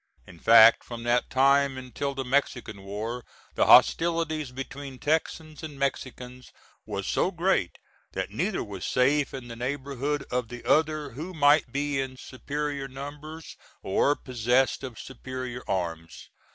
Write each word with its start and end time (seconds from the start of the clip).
In 0.25 0.39
fact, 0.39 0.83
from 0.83 1.03
that 1.03 1.29
time 1.29 1.77
until 1.77 2.15
the 2.15 2.25
Mexican 2.25 2.81
war, 2.81 3.23
the 3.53 3.67
hostilities 3.67 4.49
between 4.51 4.97
Texans 4.97 5.61
and 5.61 5.77
Mexicans 5.77 6.51
was 6.87 7.05
so 7.05 7.29
great 7.29 7.77
that 8.13 8.31
neither 8.31 8.63
was 8.63 8.83
safe 8.83 9.31
in 9.31 9.47
the 9.47 9.55
neighborhood 9.55 10.25
of 10.31 10.47
the 10.47 10.65
other 10.65 11.11
who 11.11 11.35
might 11.35 11.71
be 11.71 11.99
in 12.01 12.17
superior 12.17 12.87
numbers 12.87 13.55
or 13.83 14.15
possessed 14.15 14.83
of 14.83 14.99
superior 14.99 15.61
arms. 15.67 16.31